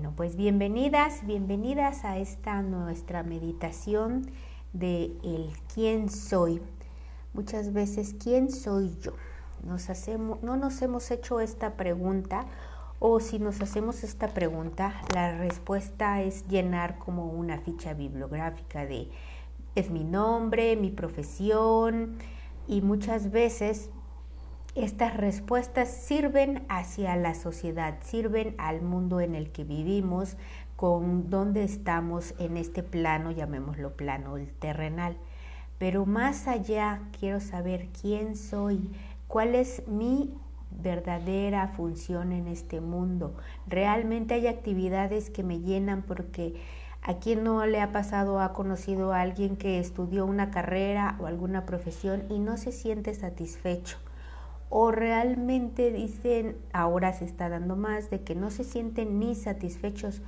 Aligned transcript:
Bueno, 0.00 0.16
pues 0.16 0.34
bienvenidas, 0.34 1.26
bienvenidas 1.26 2.06
a 2.06 2.16
esta 2.16 2.62
nuestra 2.62 3.22
meditación 3.22 4.30
de 4.72 5.12
el 5.22 5.50
quién 5.74 6.08
soy. 6.08 6.62
Muchas 7.34 7.74
veces, 7.74 8.16
¿quién 8.18 8.50
soy 8.50 8.96
yo? 9.02 9.12
Nos 9.62 9.90
hacemos, 9.90 10.42
no 10.42 10.56
nos 10.56 10.80
hemos 10.80 11.10
hecho 11.10 11.38
esta 11.40 11.74
pregunta 11.74 12.46
o 12.98 13.20
si 13.20 13.38
nos 13.38 13.60
hacemos 13.60 14.02
esta 14.02 14.28
pregunta, 14.28 15.02
la 15.12 15.36
respuesta 15.36 16.22
es 16.22 16.48
llenar 16.48 16.98
como 16.98 17.26
una 17.26 17.58
ficha 17.58 17.92
bibliográfica 17.92 18.86
de 18.86 19.10
es 19.74 19.90
mi 19.90 20.04
nombre, 20.04 20.76
mi 20.76 20.90
profesión 20.90 22.16
y 22.66 22.80
muchas 22.80 23.30
veces 23.30 23.90
estas 24.76 25.16
respuestas 25.16 25.88
sirven 25.88 26.64
hacia 26.68 27.16
la 27.16 27.34
sociedad, 27.34 27.98
sirven 28.02 28.54
al 28.58 28.82
mundo 28.82 29.20
en 29.20 29.34
el 29.34 29.50
que 29.50 29.64
vivimos, 29.64 30.36
con 30.76 31.28
donde 31.28 31.64
estamos 31.64 32.34
en 32.38 32.56
este 32.56 32.82
plano, 32.82 33.32
llamémoslo 33.32 33.96
plano, 33.96 34.36
terrenal. 34.60 35.16
Pero 35.78 36.06
más 36.06 36.46
allá 36.46 37.02
quiero 37.18 37.40
saber 37.40 37.88
quién 38.00 38.36
soy, 38.36 38.90
cuál 39.26 39.54
es 39.54 39.86
mi 39.88 40.32
verdadera 40.70 41.66
función 41.66 42.32
en 42.32 42.46
este 42.46 42.80
mundo. 42.80 43.34
Realmente 43.66 44.34
hay 44.34 44.46
actividades 44.46 45.30
que 45.30 45.42
me 45.42 45.60
llenan 45.60 46.02
porque 46.02 46.54
a 47.02 47.14
quien 47.14 47.42
no 47.42 47.66
le 47.66 47.80
ha 47.80 47.92
pasado 47.92 48.40
ha 48.40 48.52
conocido 48.52 49.12
a 49.12 49.20
alguien 49.20 49.56
que 49.56 49.80
estudió 49.80 50.24
una 50.26 50.50
carrera 50.50 51.16
o 51.18 51.26
alguna 51.26 51.66
profesión 51.66 52.22
y 52.30 52.38
no 52.38 52.56
se 52.56 52.72
siente 52.72 53.14
satisfecho 53.14 53.98
o 54.70 54.92
realmente 54.92 55.90
dicen, 55.90 56.56
ahora 56.72 57.12
se 57.12 57.24
está 57.24 57.48
dando 57.48 57.74
más, 57.74 58.08
de 58.08 58.22
que 58.22 58.36
no 58.36 58.50
se 58.50 58.62
sienten 58.62 59.18
ni 59.18 59.34
satisfechos 59.34 60.22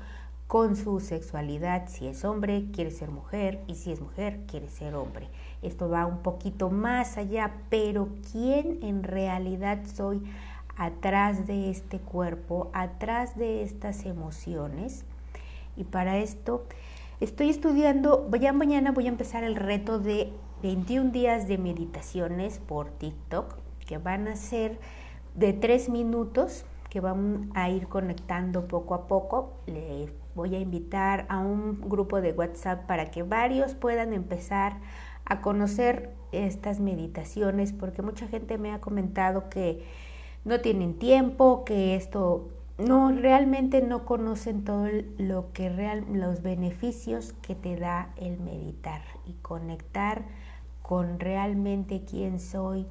con 0.48 0.76
su 0.76 1.00
sexualidad, 1.00 1.88
si 1.88 2.08
es 2.08 2.24
hombre, 2.24 2.66
quiere 2.72 2.90
ser 2.90 3.10
mujer, 3.10 3.60
y 3.68 3.76
si 3.76 3.92
es 3.92 4.00
mujer, 4.00 4.40
quiere 4.48 4.68
ser 4.68 4.96
hombre. 4.96 5.28
Esto 5.62 5.88
va 5.88 6.04
un 6.06 6.18
poquito 6.18 6.70
más 6.70 7.16
allá, 7.16 7.54
pero 7.70 8.08
¿quién 8.32 8.80
en 8.82 9.04
realidad 9.04 9.78
soy 9.86 10.20
atrás 10.76 11.46
de 11.46 11.70
este 11.70 12.00
cuerpo, 12.00 12.68
atrás 12.74 13.36
de 13.36 13.62
estas 13.62 14.04
emociones? 14.04 15.04
Y 15.76 15.84
para 15.84 16.18
esto 16.18 16.66
estoy 17.20 17.48
estudiando, 17.48 18.28
ya 18.38 18.52
mañana 18.52 18.90
voy 18.90 19.06
a 19.06 19.10
empezar 19.10 19.44
el 19.44 19.54
reto 19.54 20.00
de 20.00 20.32
21 20.62 21.12
días 21.12 21.46
de 21.46 21.58
meditaciones 21.58 22.58
por 22.58 22.90
TikTok 22.90 23.61
van 23.98 24.28
a 24.28 24.36
ser 24.36 24.78
de 25.34 25.52
tres 25.52 25.88
minutos 25.88 26.64
que 26.90 27.00
van 27.00 27.50
a 27.54 27.70
ir 27.70 27.88
conectando 27.88 28.68
poco 28.68 28.94
a 28.94 29.06
poco. 29.06 29.54
Les 29.66 30.10
voy 30.34 30.54
a 30.54 30.60
invitar 30.60 31.26
a 31.28 31.38
un 31.38 31.80
grupo 31.88 32.20
de 32.20 32.32
WhatsApp 32.32 32.86
para 32.86 33.10
que 33.10 33.22
varios 33.22 33.74
puedan 33.74 34.12
empezar 34.12 34.76
a 35.24 35.40
conocer 35.40 36.10
estas 36.32 36.80
meditaciones, 36.80 37.72
porque 37.72 38.02
mucha 38.02 38.26
gente 38.28 38.58
me 38.58 38.72
ha 38.72 38.80
comentado 38.80 39.48
que 39.48 39.84
no 40.44 40.60
tienen 40.60 40.98
tiempo, 40.98 41.64
que 41.64 41.94
esto 41.94 42.48
no 42.78 43.12
realmente 43.12 43.82
no 43.82 44.04
conocen 44.04 44.64
todo 44.64 44.88
lo 45.18 45.52
que 45.52 45.68
real, 45.68 46.04
los 46.12 46.42
beneficios 46.42 47.32
que 47.42 47.54
te 47.54 47.76
da 47.76 48.12
el 48.16 48.40
meditar 48.40 49.02
y 49.26 49.34
conectar 49.34 50.24
con 50.82 51.20
realmente 51.20 52.02
quién 52.04 52.40
soy, 52.40 52.86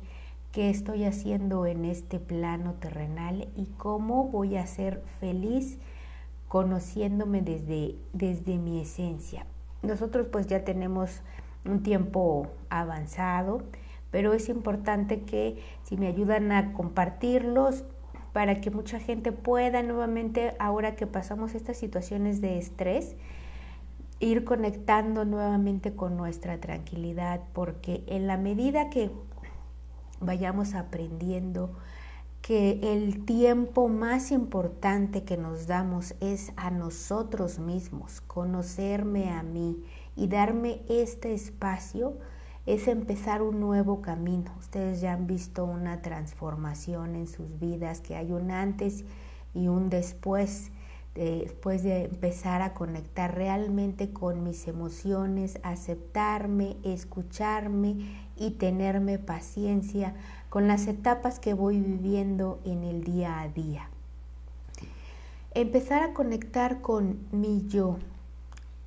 qué 0.51 0.69
estoy 0.69 1.05
haciendo 1.05 1.65
en 1.65 1.85
este 1.85 2.19
plano 2.19 2.73
terrenal 2.73 3.47
y 3.55 3.65
cómo 3.77 4.25
voy 4.25 4.57
a 4.57 4.67
ser 4.67 5.01
feliz 5.19 5.77
conociéndome 6.47 7.41
desde, 7.41 7.95
desde 8.11 8.57
mi 8.57 8.81
esencia. 8.81 9.45
Nosotros 9.81 10.27
pues 10.31 10.47
ya 10.47 10.63
tenemos 10.63 11.21
un 11.63 11.81
tiempo 11.83 12.47
avanzado, 12.69 13.63
pero 14.11 14.33
es 14.33 14.49
importante 14.49 15.21
que 15.21 15.57
si 15.83 15.95
me 15.95 16.07
ayudan 16.07 16.51
a 16.51 16.73
compartirlos 16.73 17.85
para 18.33 18.61
que 18.61 18.71
mucha 18.71 18.99
gente 18.99 19.31
pueda 19.31 19.81
nuevamente, 19.83 20.53
ahora 20.59 20.95
que 20.95 21.07
pasamos 21.07 21.55
estas 21.55 21.77
situaciones 21.77 22.41
de 22.41 22.57
estrés, 22.57 23.15
ir 24.19 24.43
conectando 24.43 25.25
nuevamente 25.25 25.95
con 25.95 26.15
nuestra 26.15 26.59
tranquilidad, 26.59 27.41
porque 27.53 28.03
en 28.07 28.27
la 28.27 28.37
medida 28.37 28.89
que 28.89 29.09
vayamos 30.21 30.73
aprendiendo 30.73 31.75
que 32.41 32.79
el 32.93 33.23
tiempo 33.25 33.87
más 33.87 34.31
importante 34.31 35.23
que 35.23 35.37
nos 35.37 35.67
damos 35.67 36.15
es 36.21 36.53
a 36.55 36.71
nosotros 36.71 37.59
mismos, 37.59 38.21
conocerme 38.21 39.29
a 39.29 39.43
mí 39.43 39.83
y 40.15 40.27
darme 40.27 40.81
este 40.89 41.33
espacio 41.33 42.17
es 42.65 42.87
empezar 42.87 43.41
un 43.41 43.59
nuevo 43.59 44.01
camino. 44.01 44.51
Ustedes 44.59 45.01
ya 45.01 45.13
han 45.13 45.27
visto 45.27 45.65
una 45.65 46.01
transformación 46.01 47.15
en 47.15 47.27
sus 47.27 47.59
vidas, 47.59 48.01
que 48.01 48.15
hay 48.15 48.31
un 48.31 48.51
antes 48.51 49.03
y 49.53 49.67
un 49.67 49.89
después, 49.89 50.71
después 51.15 51.83
de 51.83 52.05
empezar 52.05 52.61
a 52.61 52.73
conectar 52.73 53.35
realmente 53.35 54.11
con 54.13 54.43
mis 54.43 54.67
emociones, 54.67 55.59
aceptarme, 55.63 56.77
escucharme 56.83 58.29
y 58.41 58.51
tenerme 58.51 59.19
paciencia 59.19 60.15
con 60.49 60.67
las 60.67 60.87
etapas 60.87 61.39
que 61.39 61.53
voy 61.53 61.79
viviendo 61.79 62.59
en 62.65 62.83
el 62.83 63.03
día 63.03 63.39
a 63.39 63.47
día. 63.47 63.89
Empezar 65.53 66.01
a 66.01 66.13
conectar 66.13 66.81
con 66.81 67.19
mi 67.31 67.67
yo, 67.67 67.97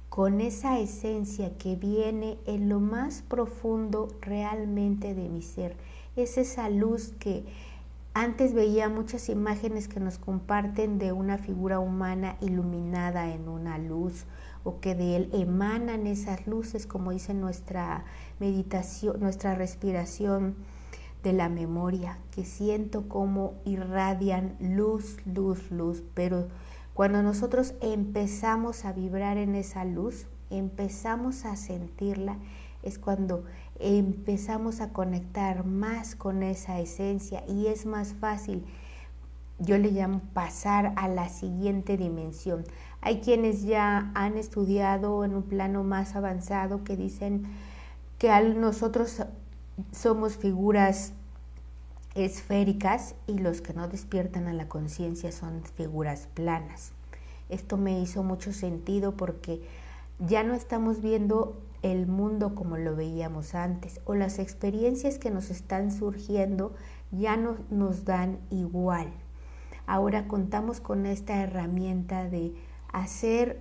con 0.09 0.41
esa 0.41 0.79
esencia 0.79 1.57
que 1.57 1.77
viene 1.77 2.37
en 2.47 2.69
lo 2.69 2.81
más 2.81 3.23
profundo 3.23 4.09
realmente 4.21 5.15
de 5.15 5.29
mi 5.29 5.43
ser. 5.43 5.77
Es 6.17 6.37
esa 6.37 6.69
luz 6.69 7.13
que 7.19 7.45
antes 8.13 8.55
veía 8.55 8.89
muchas 8.89 9.29
imágenes 9.29 9.89
que 9.89 10.01
nos 10.01 10.19
comparten 10.19 10.99
de 10.99 11.13
una 11.13 11.39
figura 11.39 11.79
humana 11.79 12.37
iluminada 12.41 13.33
en 13.33 13.49
una 13.49 13.79
luz 13.79 14.25
o 14.65 14.81
que 14.81 14.95
de 14.95 15.17
él 15.17 15.31
emanan 15.33 16.07
esas 16.07 16.47
luces, 16.47 16.87
como 16.87 17.13
dice 17.13 17.35
nuestra 17.35 18.05
meditación, 18.41 19.21
nuestra 19.21 19.55
respiración 19.55 20.57
de 21.23 21.33
la 21.33 21.49
memoria, 21.49 22.19
que 22.31 22.45
siento 22.45 23.09
como 23.09 23.55
irradian 23.65 24.57
luz, 24.61 25.19
luz, 25.27 25.71
luz, 25.71 26.03
pero 26.15 26.49
cuando 26.93 27.23
nosotros 27.23 27.75
empezamos 27.81 28.85
a 28.85 28.93
vibrar 28.93 29.37
en 29.37 29.55
esa 29.55 29.85
luz, 29.85 30.27
empezamos 30.51 31.45
a 31.45 31.57
sentirla, 31.57 32.39
es 32.83 32.99
cuando 32.99 33.45
empezamos 33.81 34.81
a 34.81 34.93
conectar 34.93 35.65
más 35.65 36.15
con 36.15 36.43
esa 36.43 36.79
esencia 36.79 37.43
y 37.49 37.67
es 37.67 37.87
más 37.87 38.15
fácil, 38.15 38.65
yo 39.59 39.79
le 39.79 39.91
llamo 39.91 40.21
pasar 40.33 40.93
a 40.97 41.09
la 41.09 41.29
siguiente 41.29 41.97
dimensión. 41.97 42.65
Hay 43.05 43.21
quienes 43.21 43.65
ya 43.65 44.11
han 44.15 44.39
estudiado 44.39 45.27
en 45.27 45.35
un 45.35 45.43
plano 45.43 45.85
más 45.85 46.17
avanzado 46.17 46.85
que 46.85 46.97
dicen 46.97 47.43
que 48.19 48.31
nosotros 48.57 49.23
somos 49.93 50.39
figuras 50.39 51.13
esféricas 52.15 53.15
y 53.27 53.39
los 53.41 53.61
que 53.61 53.75
no 53.75 53.89
despiertan 53.89 54.49
a 54.49 54.55
la 54.55 54.69
conciencia 54.69 55.33
son 55.33 55.63
figuras 55.65 56.29
planas. 56.33 56.93
Esto 57.51 57.77
me 57.77 58.01
hizo 58.01 58.23
mucho 58.23 58.55
sentido 58.55 59.13
porque 59.19 59.61
ya 60.19 60.43
no 60.43 60.55
estamos 60.55 61.03
viendo 61.03 61.61
el 61.83 62.07
mundo 62.07 62.55
como 62.55 62.79
lo 62.79 62.97
veíamos 62.97 63.55
antes 63.55 64.01
o 64.07 64.15
las 64.15 64.39
experiencias 64.39 65.19
que 65.19 65.31
nos 65.31 65.51
están 65.51 65.91
surgiendo 65.91 66.73
ya 67.11 67.37
no 67.37 67.59
nos 67.69 68.07
dan 68.07 68.39
igual. 68.49 69.13
Ahora 69.87 70.27
contamos 70.27 70.81
con 70.81 71.05
esta 71.05 71.43
herramienta 71.43 72.31
de 72.31 72.55
hacer 72.95 73.61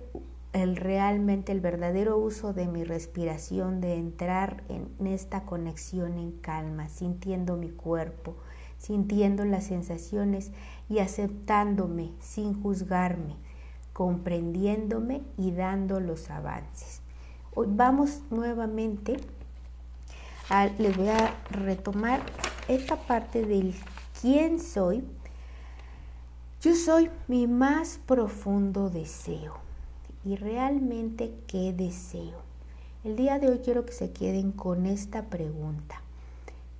el 0.52 0.76
realmente 0.76 1.50
el 1.50 1.60
verdadero 1.60 2.16
uso 2.16 2.52
de 2.52 2.68
mi 2.68 2.84
respiración, 2.84 3.80
de 3.80 3.96
entrar 3.96 4.62
en 4.68 5.06
esta 5.08 5.42
conexión 5.42 6.16
en 6.16 6.30
calma, 6.30 6.88
sintiendo 6.88 7.56
mi 7.56 7.70
cuerpo, 7.70 8.36
sintiendo 8.78 9.44
las 9.44 9.64
sensaciones 9.64 10.52
y 10.88 11.00
aceptándome 11.00 12.12
sin 12.20 12.62
juzgarme, 12.62 13.34
comprendiéndome 13.92 15.22
y 15.36 15.50
dando 15.50 15.98
los 15.98 16.30
avances. 16.30 17.00
Hoy 17.56 17.66
vamos 17.70 18.22
nuevamente 18.30 19.16
a, 20.48 20.66
les 20.66 20.96
voy 20.96 21.08
a 21.08 21.34
retomar 21.50 22.20
esta 22.68 22.94
parte 22.94 23.44
del 23.44 23.74
quién 24.20 24.60
soy 24.60 25.02
yo 26.64 26.74
soy 26.74 27.10
mi 27.28 27.46
más 27.46 28.00
profundo 28.06 28.88
deseo. 28.88 29.52
¿Y 30.24 30.36
realmente 30.36 31.34
qué 31.46 31.74
deseo? 31.74 32.38
El 33.04 33.16
día 33.16 33.38
de 33.38 33.50
hoy 33.50 33.58
quiero 33.58 33.84
que 33.84 33.92
se 33.92 34.12
queden 34.12 34.50
con 34.50 34.86
esta 34.86 35.26
pregunta. 35.26 36.00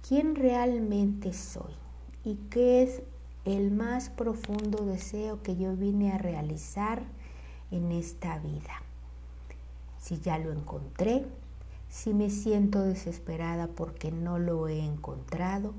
¿Quién 0.09 0.37
realmente 0.37 1.35
soy? 1.35 1.75
¿Y 2.25 2.37
qué 2.49 2.83
es 2.83 3.03
el 3.45 3.71
más 3.71 4.09
profundo 4.09 4.87
deseo 4.87 5.43
que 5.43 5.57
yo 5.57 5.77
vine 5.77 6.13
a 6.13 6.19
realizar 6.19 7.03
en 7.71 7.93
esta 7.93 8.39
vida. 8.39 8.83
Si 9.99 10.19
ya 10.19 10.39
lo 10.39 10.51
encontré, 10.51 11.27
si 11.91 12.15
me 12.15 12.31
siento 12.31 12.81
desesperada 12.81 13.67
porque 13.67 14.11
no 14.11 14.39
lo 14.39 14.67
he 14.69 14.81
encontrado 14.81 15.75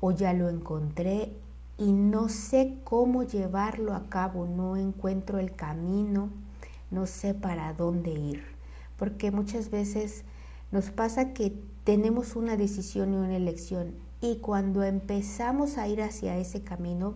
o 0.00 0.12
ya 0.12 0.32
lo 0.32 0.48
encontré 0.48 1.36
y 1.76 1.92
no 1.92 2.28
sé 2.28 2.78
cómo 2.84 3.24
llevarlo 3.24 3.94
a 3.94 4.08
cabo, 4.08 4.46
no 4.46 4.76
encuentro 4.76 5.38
el 5.38 5.54
camino, 5.54 6.30
no 6.90 7.06
sé 7.06 7.34
para 7.34 7.72
dónde 7.72 8.12
ir. 8.12 8.44
Porque 8.96 9.30
muchas 9.30 9.70
veces 9.70 10.24
nos 10.70 10.90
pasa 10.90 11.32
que 11.32 11.58
tenemos 11.82 12.36
una 12.36 12.56
decisión 12.56 13.12
y 13.12 13.16
una 13.16 13.36
elección 13.36 13.94
y 14.20 14.36
cuando 14.36 14.82
empezamos 14.84 15.76
a 15.76 15.88
ir 15.88 16.00
hacia 16.00 16.38
ese 16.38 16.62
camino, 16.62 17.14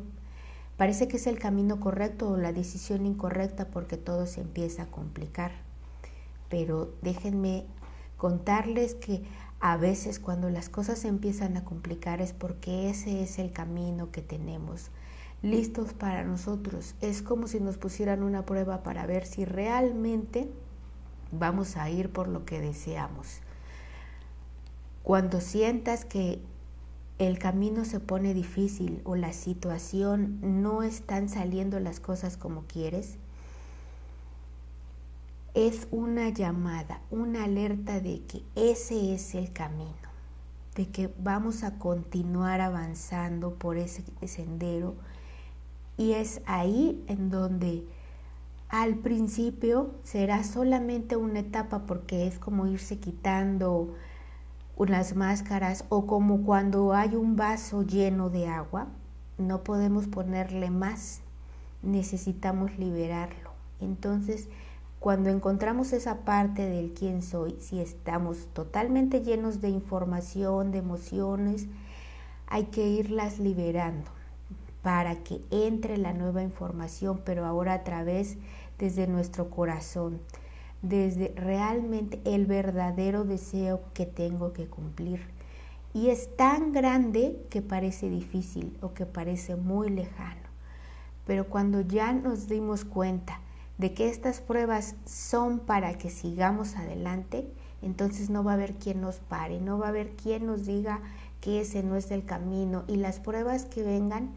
parece 0.77 1.09
que 1.09 1.17
es 1.17 1.27
el 1.27 1.39
camino 1.39 1.81
correcto 1.81 2.29
o 2.29 2.37
la 2.37 2.53
decisión 2.53 3.07
incorrecta 3.07 3.69
porque 3.69 3.97
todo 3.97 4.27
se 4.27 4.43
empieza 4.43 4.83
a 4.83 4.91
complicar. 4.91 5.53
Pero 6.51 6.93
déjenme 7.01 7.65
contarles 8.17 8.95
que 8.95 9.23
a 9.61 9.77
veces 9.77 10.21
cuando 10.21 10.51
las 10.51 10.69
cosas 10.69 11.01
se 11.01 11.09
empiezan 11.09 11.57
a 11.57 11.65
complicar 11.65 12.21
es 12.21 12.33
porque 12.33 12.91
ese 12.91 13.23
es 13.23 13.39
el 13.39 13.53
camino 13.53 14.11
que 14.13 14.23
tenemos 14.23 14.91
listos 15.43 15.93
para 15.93 16.25
nosotros. 16.25 16.95
Es 17.01 17.23
como 17.23 17.49
si 17.49 17.61
nos 17.61 17.77
pusieran 17.77 18.23
una 18.23 18.45
prueba 18.47 18.83
para 18.83 19.07
ver 19.07 19.27
si 19.27 19.45
realmente 19.45 20.49
vamos 21.33 21.77
a 21.77 21.91
ir 21.91 22.11
por 22.11 22.29
lo 22.29 22.45
que 22.45 22.61
deseamos. 22.61 23.41
Cuando 25.03 25.41
sientas 25.41 26.05
que 26.05 26.41
el 27.19 27.39
camino 27.39 27.85
se 27.85 27.99
pone 27.99 28.35
difícil 28.35 29.01
o 29.05 29.17
la 29.17 29.33
situación 29.33 30.63
no 30.63 30.83
están 30.83 31.29
saliendo 31.29 31.81
las 31.81 31.99
cosas 31.99 32.37
como 32.37 32.63
quieres, 32.63 33.17
es 35.55 35.89
una 35.91 36.29
llamada, 36.31 37.01
una 37.11 37.45
alerta 37.45 38.01
de 38.01 38.23
que 38.23 38.43
ese 38.55 39.15
es 39.15 39.35
el 39.35 39.53
camino, 39.53 40.09
de 40.75 40.89
que 40.89 41.13
vamos 41.19 41.65
a 41.65 41.79
continuar 41.79 42.61
avanzando 42.61 43.55
por 43.55 43.77
ese 43.77 44.05
sendero 44.27 44.95
y 45.97 46.13
es 46.13 46.41
ahí 46.47 47.05
en 47.09 47.31
donde 47.31 47.85
al 48.69 48.97
principio 48.97 49.95
será 50.05 50.45
solamente 50.45 51.17
una 51.17 51.41
etapa 51.41 51.87
porque 51.87 52.27
es 52.27 52.39
como 52.39 52.67
irse 52.67 52.99
quitando 52.99 53.95
unas 54.77 55.17
máscaras 55.17 55.85
o 55.89 56.07
como 56.07 56.43
cuando 56.43 56.93
hay 56.95 57.17
un 57.17 57.35
vaso 57.35 57.83
lleno 57.83 58.31
de 58.31 58.47
agua, 58.47 58.87
no 59.39 59.65
podemos 59.65 60.07
ponerle 60.07 60.71
más, 60.71 61.21
necesitamos 61.83 62.79
liberarlo. 62.79 63.51
Entonces, 63.81 64.49
cuando 65.01 65.31
encontramos 65.31 65.93
esa 65.93 66.25
parte 66.25 66.69
del 66.69 66.93
quién 66.93 67.23
soy, 67.23 67.57
si 67.61 67.81
estamos 67.81 68.49
totalmente 68.53 69.23
llenos 69.23 69.61
de 69.61 69.69
información, 69.69 70.73
de 70.73 70.79
emociones, 70.79 71.69
hay 72.49 72.65
que 72.65 72.89
irlas 72.89 73.39
liberando 73.39 74.11
para 74.83 75.17
que 75.23 75.41
entre 75.51 75.99
la 75.99 76.13
nueva 76.15 76.43
información, 76.43 77.21
pero 77.25 77.45
ahora 77.45 77.75
a 77.75 77.85
través 77.85 78.39
desde 78.79 79.07
nuestro 79.07 79.51
corazón, 79.51 80.21
desde 80.83 81.33
realmente 81.37 82.21
el 82.25 82.47
verdadero 82.47 83.25
deseo 83.25 83.83
que 83.95 84.07
tengo 84.07 84.53
que 84.53 84.67
cumplir. 84.67 85.21
Y 85.95 86.09
es 86.11 86.37
tan 86.37 86.73
grande 86.73 87.41
que 87.51 87.63
parece 87.63 88.09
difícil 88.09 88.77
o 88.83 88.95
que 88.95 89.07
parece 89.07 89.57
muy 89.57 89.91
lejano. 89.91 90.49
Pero 91.27 91.49
cuando 91.49 91.83
ya 91.83 92.13
nos 92.13 92.49
dimos 92.49 92.85
cuenta 92.85 93.41
de 93.79 93.95
que 93.95 94.09
estas 94.09 94.41
pruebas 94.41 94.97
son 95.07 95.61
para 95.61 95.97
que 95.97 96.11
sigamos 96.11 96.77
adelante, 96.77 97.49
entonces 97.81 98.29
no 98.29 98.43
va 98.45 98.53
a 98.53 98.55
haber 98.55 98.75
quien 98.75 99.01
nos 99.01 99.21
pare, 99.21 99.61
no 99.61 99.79
va 99.79 99.87
a 99.87 99.91
haber 99.91 100.11
quien 100.17 100.47
nos 100.47 100.67
diga 100.67 101.01
que 101.41 101.61
ese 101.61 101.83
no 101.83 101.97
es 101.97 102.11
el 102.11 102.25
camino 102.25 102.85
y 102.89 102.97
las 102.97 103.21
pruebas 103.21 103.65
que 103.65 103.83
vengan 103.83 104.33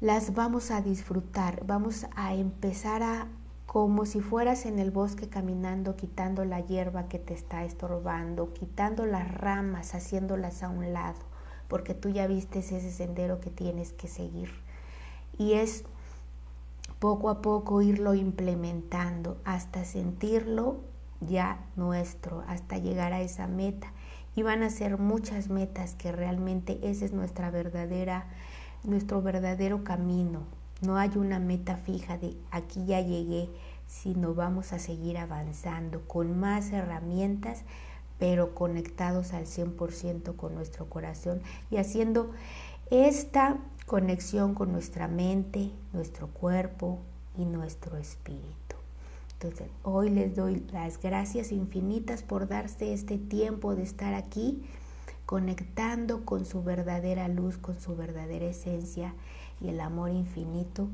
las 0.00 0.32
vamos 0.32 0.70
a 0.70 0.80
disfrutar, 0.80 1.62
vamos 1.66 2.06
a 2.16 2.34
empezar 2.34 3.02
a 3.02 3.28
como 3.66 4.04
si 4.04 4.20
fueras 4.20 4.66
en 4.66 4.80
el 4.80 4.90
bosque 4.90 5.28
caminando, 5.28 5.94
quitando 5.94 6.44
la 6.44 6.58
hierba 6.58 7.06
que 7.06 7.20
te 7.20 7.34
está 7.34 7.62
estorbando, 7.64 8.52
quitando 8.52 9.06
las 9.06 9.32
ramas, 9.32 9.94
haciéndolas 9.94 10.64
a 10.64 10.70
un 10.70 10.92
lado, 10.92 11.20
porque 11.68 11.94
tú 11.94 12.08
ya 12.08 12.26
viste 12.26 12.58
ese 12.60 12.90
sendero 12.90 13.40
que 13.40 13.50
tienes 13.50 13.92
que 13.92 14.08
seguir. 14.08 14.50
Y 15.38 15.52
es 15.52 15.84
poco 17.00 17.30
a 17.30 17.42
poco 17.42 17.82
irlo 17.82 18.14
implementando 18.14 19.40
hasta 19.44 19.84
sentirlo 19.84 20.80
ya 21.20 21.66
nuestro, 21.74 22.44
hasta 22.46 22.78
llegar 22.78 23.12
a 23.12 23.22
esa 23.22 23.48
meta. 23.48 23.92
Y 24.36 24.42
van 24.42 24.62
a 24.62 24.70
ser 24.70 24.98
muchas 24.98 25.48
metas 25.48 25.94
que 25.94 26.12
realmente 26.12 26.78
ese 26.82 27.06
es 27.06 27.12
nuestra 27.12 27.50
verdadera, 27.50 28.28
nuestro 28.84 29.22
verdadero 29.22 29.82
camino. 29.82 30.42
No 30.82 30.96
hay 30.96 31.10
una 31.16 31.38
meta 31.38 31.76
fija 31.76 32.16
de 32.16 32.36
aquí 32.50 32.84
ya 32.86 33.00
llegué, 33.00 33.48
sino 33.86 34.34
vamos 34.34 34.72
a 34.72 34.78
seguir 34.78 35.18
avanzando 35.18 36.06
con 36.06 36.38
más 36.38 36.70
herramientas, 36.70 37.64
pero 38.18 38.54
conectados 38.54 39.32
al 39.32 39.46
100% 39.46 40.36
con 40.36 40.54
nuestro 40.54 40.88
corazón 40.88 41.40
y 41.70 41.78
haciendo 41.78 42.30
esta 42.90 43.58
conexión 43.90 44.54
con 44.54 44.70
nuestra 44.70 45.08
mente, 45.08 45.72
nuestro 45.92 46.28
cuerpo 46.28 47.00
y 47.36 47.44
nuestro 47.44 47.96
espíritu. 47.96 48.76
Entonces, 49.32 49.68
hoy 49.82 50.10
les 50.10 50.36
doy 50.36 50.64
las 50.70 51.02
gracias 51.02 51.50
infinitas 51.50 52.22
por 52.22 52.46
darse 52.46 52.92
este 52.92 53.18
tiempo 53.18 53.74
de 53.74 53.82
estar 53.82 54.14
aquí 54.14 54.62
conectando 55.26 56.24
con 56.24 56.46
su 56.46 56.62
verdadera 56.62 57.26
luz, 57.26 57.58
con 57.58 57.80
su 57.80 57.96
verdadera 57.96 58.44
esencia 58.44 59.12
y 59.60 59.70
el 59.70 59.80
amor 59.80 60.10
infinito 60.10 60.86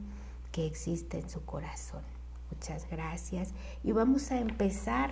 que 0.51 0.65
existe 0.65 1.19
en 1.19 1.29
su 1.29 1.45
corazón. 1.45 2.01
Muchas 2.51 2.89
gracias 2.91 3.53
y 3.85 3.93
vamos 3.93 4.31
a 4.31 4.41
empezar 4.41 5.11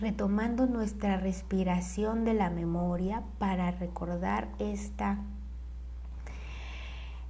retomando 0.00 0.66
nuestra 0.66 1.18
respiración 1.18 2.24
de 2.24 2.34
la 2.34 2.50
memoria 2.50 3.22
para 3.38 3.70
recordar 3.70 4.48
esta 4.58 5.20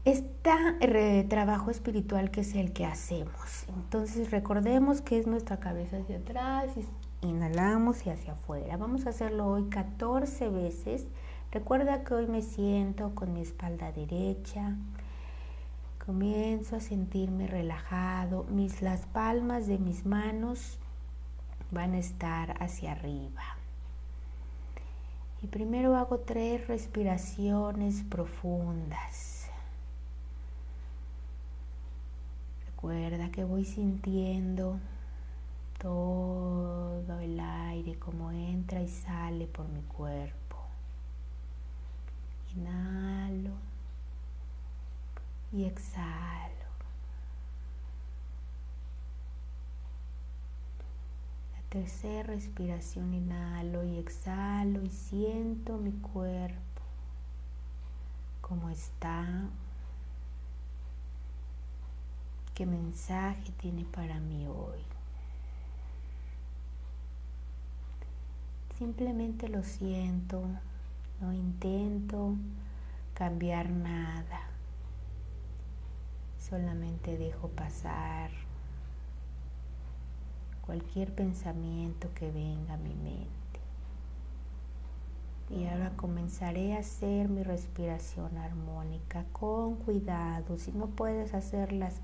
este 0.08 1.24
trabajo 1.24 1.70
espiritual 1.70 2.30
que 2.30 2.40
es 2.40 2.54
el 2.54 2.72
que 2.72 2.86
hacemos. 2.86 3.66
Entonces 3.68 4.30
recordemos 4.30 5.02
que 5.02 5.18
es 5.18 5.26
nuestra 5.26 5.58
cabeza 5.58 5.98
hacia 5.98 6.16
atrás, 6.16 6.70
inhalamos 7.20 8.06
y 8.06 8.10
hacia 8.10 8.32
afuera. 8.32 8.76
Vamos 8.76 9.06
a 9.06 9.10
hacerlo 9.10 9.46
hoy 9.46 9.68
14 9.68 10.48
veces. 10.48 11.06
Recuerda 11.52 12.04
que 12.04 12.14
hoy 12.14 12.26
me 12.26 12.42
siento 12.42 13.14
con 13.14 13.34
mi 13.34 13.42
espalda 13.42 13.92
derecha. 13.92 14.76
Comienzo 16.04 16.76
a 16.76 16.80
sentirme 16.80 17.46
relajado. 17.46 18.44
Mis, 18.44 18.80
las 18.80 19.04
palmas 19.06 19.66
de 19.66 19.78
mis 19.78 20.06
manos 20.06 20.78
van 21.70 21.92
a 21.92 21.98
estar 21.98 22.56
hacia 22.62 22.92
arriba. 22.92 23.42
Y 25.42 25.48
primero 25.48 25.96
hago 25.96 26.20
tres 26.20 26.66
respiraciones 26.66 28.02
profundas. 28.04 29.37
Recuerda 32.78 33.32
que 33.32 33.42
voy 33.42 33.64
sintiendo 33.64 34.78
todo 35.80 37.18
el 37.18 37.40
aire 37.40 37.98
como 37.98 38.30
entra 38.30 38.80
y 38.80 38.86
sale 38.86 39.48
por 39.48 39.66
mi 39.68 39.80
cuerpo. 39.80 40.58
Inhalo 42.54 43.50
y 45.52 45.64
exhalo. 45.64 46.68
La 51.56 51.62
tercera 51.70 52.22
respiración, 52.22 53.12
inhalo 53.12 53.82
y 53.82 53.98
exhalo 53.98 54.84
y 54.84 54.90
siento 54.90 55.78
mi 55.78 55.90
cuerpo 55.94 56.54
como 58.40 58.70
está 58.70 59.50
¿Qué 62.58 62.66
mensaje 62.66 63.52
tiene 63.60 63.84
para 63.84 64.18
mí 64.18 64.48
hoy? 64.48 64.80
Simplemente 68.76 69.48
lo 69.48 69.62
siento, 69.62 70.42
no 71.20 71.32
intento 71.32 72.34
cambiar 73.14 73.70
nada, 73.70 74.40
solamente 76.40 77.16
dejo 77.16 77.46
pasar 77.46 78.32
cualquier 80.66 81.14
pensamiento 81.14 82.12
que 82.12 82.32
venga 82.32 82.74
a 82.74 82.78
mi 82.78 82.96
mente. 82.96 83.28
Y 85.48 85.66
ahora 85.66 85.92
comenzaré 85.94 86.74
a 86.74 86.80
hacer 86.80 87.28
mi 87.28 87.44
respiración 87.44 88.36
armónica 88.36 89.26
con 89.30 89.76
cuidado. 89.76 90.58
Si 90.58 90.72
no 90.72 90.88
puedes 90.88 91.34
hacerlas 91.34 92.00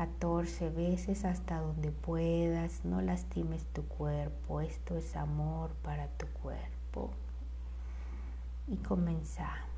14 0.00 0.70
veces 0.70 1.26
hasta 1.26 1.60
donde 1.60 1.90
puedas, 1.90 2.86
no 2.86 3.02
lastimes 3.02 3.66
tu 3.74 3.84
cuerpo, 3.84 4.62
esto 4.62 4.96
es 4.96 5.14
amor 5.14 5.72
para 5.82 6.08
tu 6.08 6.26
cuerpo. 6.42 7.10
Y 8.66 8.78
comenzamos. 8.78 9.69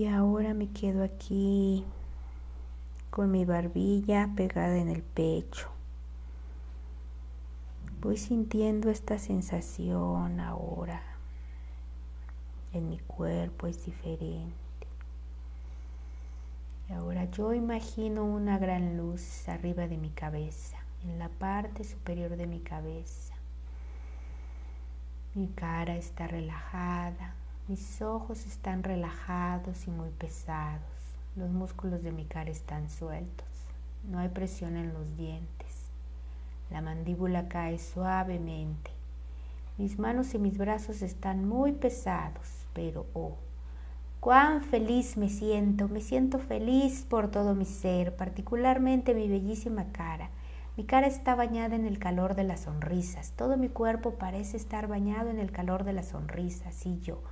Y 0.00 0.06
ahora 0.06 0.54
me 0.54 0.70
quedo 0.70 1.04
aquí 1.04 1.84
con 3.10 3.30
mi 3.30 3.44
barbilla 3.44 4.30
pegada 4.34 4.78
en 4.78 4.88
el 4.88 5.02
pecho. 5.02 5.68
Voy 8.00 8.16
sintiendo 8.16 8.88
esta 8.88 9.18
sensación 9.18 10.40
ahora. 10.40 11.02
En 12.72 12.88
mi 12.88 12.98
cuerpo 13.00 13.66
es 13.66 13.84
diferente. 13.84 14.56
Y 16.88 16.94
ahora 16.94 17.26
yo 17.26 17.52
imagino 17.52 18.24
una 18.24 18.56
gran 18.56 18.96
luz 18.96 19.46
arriba 19.50 19.86
de 19.86 19.98
mi 19.98 20.08
cabeza, 20.08 20.78
en 21.04 21.18
la 21.18 21.28
parte 21.28 21.84
superior 21.84 22.38
de 22.38 22.46
mi 22.46 22.60
cabeza. 22.60 23.34
Mi 25.34 25.48
cara 25.48 25.94
está 25.96 26.26
relajada, 26.26 27.34
mis 27.68 28.02
ojos 28.02 28.46
están 28.46 28.82
relajados 28.82 29.86
y 29.86 29.90
muy 29.90 30.10
pesados. 30.10 30.82
Los 31.36 31.50
músculos 31.50 32.02
de 32.02 32.10
mi 32.10 32.24
cara 32.24 32.50
están 32.50 32.90
sueltos. 32.90 33.46
No 34.08 34.18
hay 34.18 34.28
presión 34.28 34.76
en 34.76 34.92
los 34.92 35.16
dientes. 35.16 35.86
La 36.70 36.80
mandíbula 36.80 37.48
cae 37.48 37.78
suavemente. 37.78 38.90
Mis 39.78 39.98
manos 39.98 40.34
y 40.34 40.38
mis 40.38 40.58
brazos 40.58 41.02
están 41.02 41.48
muy 41.48 41.72
pesados, 41.72 42.66
pero 42.74 43.06
oh, 43.14 43.36
cuán 44.18 44.62
feliz 44.62 45.16
me 45.16 45.28
siento. 45.28 45.88
Me 45.88 46.00
siento 46.00 46.38
feliz 46.38 47.06
por 47.08 47.30
todo 47.30 47.54
mi 47.54 47.64
ser, 47.64 48.16
particularmente 48.16 49.14
mi 49.14 49.28
bellísima 49.28 49.86
cara. 49.92 50.30
Mi 50.76 50.84
cara 50.84 51.06
está 51.06 51.34
bañada 51.34 51.76
en 51.76 51.86
el 51.86 51.98
calor 51.98 52.34
de 52.34 52.44
las 52.44 52.60
sonrisas. 52.60 53.32
Todo 53.36 53.56
mi 53.56 53.68
cuerpo 53.68 54.14
parece 54.14 54.56
estar 54.56 54.86
bañado 54.86 55.30
en 55.30 55.38
el 55.38 55.52
calor 55.52 55.84
de 55.84 55.92
las 55.92 56.08
sonrisas 56.08 56.86
y 56.86 57.00
yo 57.00 57.22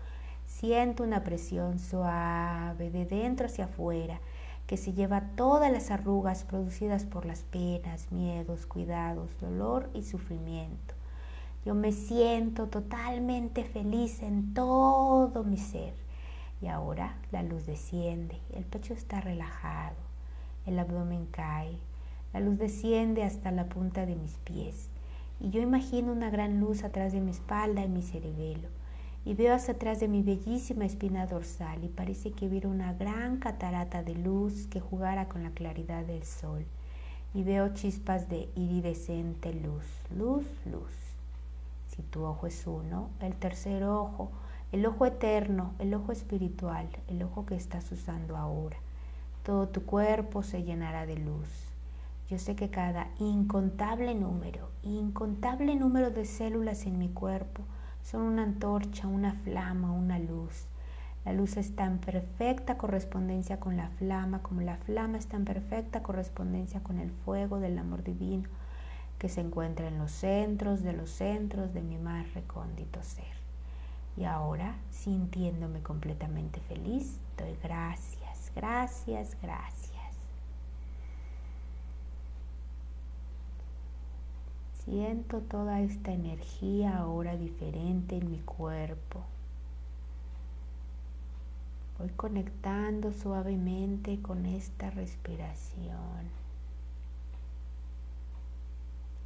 Siento 0.59 1.05
una 1.05 1.23
presión 1.23 1.79
suave 1.79 2.91
de 2.91 3.07
dentro 3.07 3.47
hacia 3.47 3.67
afuera 3.67 4.19
que 4.67 4.77
se 4.77 4.93
lleva 4.93 5.21
todas 5.37 5.71
las 5.71 5.93
arrugas 5.93 6.43
producidas 6.43 7.05
por 7.05 7.27
las 7.27 7.45
penas, 7.45 8.11
miedos, 8.11 8.67
cuidados, 8.67 9.31
dolor 9.41 9.89
y 9.95 10.03
sufrimiento. 10.03 10.95
Yo 11.65 11.77
me 11.77 11.93
siento 11.93 12.67
totalmente 12.67 13.63
feliz 13.63 14.21
en 14.25 14.53
todo 14.53 15.45
mi 15.45 15.59
ser. 15.59 15.95
Y 16.61 16.67
ahora 16.67 17.15
la 17.31 17.45
luz 17.45 17.65
desciende, 17.65 18.41
el 18.53 18.65
pecho 18.65 18.95
está 18.95 19.21
relajado, 19.21 19.95
el 20.67 20.77
abdomen 20.81 21.27
cae, 21.27 21.79
la 22.33 22.41
luz 22.41 22.59
desciende 22.59 23.23
hasta 23.23 23.53
la 23.53 23.67
punta 23.69 24.07
de 24.07 24.17
mis 24.17 24.39
pies. 24.39 24.89
Y 25.39 25.51
yo 25.51 25.61
imagino 25.61 26.11
una 26.11 26.31
gran 26.31 26.59
luz 26.59 26.83
atrás 26.83 27.13
de 27.13 27.21
mi 27.21 27.31
espalda 27.31 27.85
y 27.85 27.89
mi 27.89 28.03
cerebelo 28.03 28.77
y 29.29 29.35
veo 29.35 29.55
hacia 29.55 29.75
atrás 29.75 30.01
de 30.01 30.09
mi 30.09 30.23
bellísima 30.23 30.87
espina 30.87 31.27
dorsal 31.27 31.85
y 31.85 31.89
parece 31.89 32.31
que 32.31 32.47
hubiera 32.47 32.67
una 32.67 32.95
gran 32.95 33.37
catarata 33.37 34.03
de 34.03 34.15
luz 34.15 34.67
que 34.69 34.81
jugara 34.81 35.29
con 35.29 35.43
la 35.43 35.51
claridad 35.51 36.03
del 36.03 36.25
sol 36.25 36.65
y 37.35 37.43
veo 37.43 37.75
chispas 37.75 38.31
de 38.31 38.49
iridescente 38.55 39.53
luz, 39.53 39.85
luz, 40.17 40.47
luz. 40.65 40.95
Si 41.89 42.01
tu 42.05 42.25
ojo 42.25 42.47
es 42.47 42.67
uno, 42.67 43.11
el 43.21 43.35
tercer 43.35 43.85
ojo, 43.85 44.31
el 44.73 44.87
ojo 44.87 45.05
eterno, 45.05 45.75
el 45.79 45.93
ojo 45.93 46.11
espiritual, 46.11 46.89
el 47.09 47.23
ojo 47.23 47.45
que 47.45 47.55
estás 47.55 47.93
usando 47.93 48.35
ahora, 48.35 48.79
todo 49.43 49.69
tu 49.69 49.85
cuerpo 49.85 50.43
se 50.43 50.63
llenará 50.63 51.05
de 51.05 51.19
luz. 51.19 51.51
Yo 52.31 52.39
sé 52.39 52.57
que 52.57 52.71
cada 52.71 53.09
incontable 53.19 54.15
número, 54.15 54.71
incontable 54.83 55.75
número 55.75 56.11
de 56.11 56.25
células 56.25 56.87
en 56.87 56.99
mi 56.99 57.11
cuerpo, 57.11 57.63
son 58.11 58.23
una 58.23 58.43
antorcha, 58.43 59.07
una 59.07 59.33
flama, 59.33 59.93
una 59.93 60.19
luz. 60.19 60.67
La 61.27 61.35
luz 61.35 61.59
está 61.59 61.85
en 61.85 61.99
perfecta 61.99 62.79
correspondencia 62.79 63.61
con 63.61 63.77
la 63.77 63.91
flama, 63.91 64.43
como 64.43 64.63
la 64.63 64.77
flama 64.79 65.19
está 65.19 65.37
en 65.37 65.45
perfecta 65.45 66.03
correspondencia 66.03 66.83
con 66.83 66.99
el 67.01 67.11
fuego 67.11 67.61
del 67.61 67.79
amor 67.79 68.03
divino 68.03 68.49
que 69.19 69.29
se 69.29 69.43
encuentra 69.43 69.89
en 69.89 69.99
los 69.99 70.11
centros 70.11 70.83
de 70.83 70.95
los 70.95 71.11
centros 71.11 71.75
de 71.75 71.83
mi 71.83 71.99
más 71.99 72.33
recóndito 72.33 73.03
ser. 73.03 73.37
Y 74.17 74.25
ahora, 74.25 74.77
sintiéndome 74.91 75.83
completamente 75.83 76.61
feliz, 76.61 77.21
doy 77.37 77.57
gracias, 77.63 78.51
gracias, 78.55 79.37
gracias. 79.43 79.88
Siento 84.89 85.41
toda 85.43 85.83
esta 85.83 86.13
energía 86.13 86.97
ahora 86.97 87.37
diferente 87.37 88.17
en 88.17 88.31
mi 88.31 88.39
cuerpo. 88.39 89.23
Voy 91.99 92.09
conectando 92.17 93.13
suavemente 93.13 94.23
con 94.23 94.47
esta 94.47 94.89
respiración. 94.89 96.31